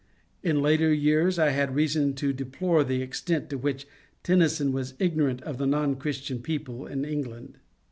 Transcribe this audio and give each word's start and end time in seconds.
In 0.41 0.63
later 0.63 0.91
years 0.91 1.37
I 1.37 1.51
had 1.51 1.75
reason 1.75 2.15
to 2.15 2.33
deplore 2.33 2.83
the 2.83 3.03
extent 3.03 3.51
to 3.51 3.57
which 3.59 3.85
Tennyson 4.23 4.71
was 4.71 4.95
ignorant 4.97 5.43
of 5.43 5.59
the 5.59 5.67
non 5.67 5.93
Christian 5.95 6.41
people 6.41 6.87
in 6.87 7.05
Eng 7.05 7.21
land. 7.25 7.57